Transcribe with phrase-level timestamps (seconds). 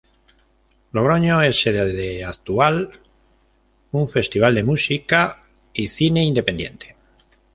[0.93, 2.89] Logroño es sede de Actual,
[3.91, 5.39] un festival de música
[5.73, 6.95] y cine independiente.